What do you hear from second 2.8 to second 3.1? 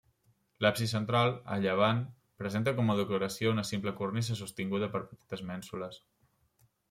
a